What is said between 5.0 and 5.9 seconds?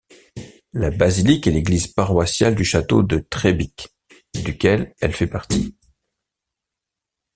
fait partie.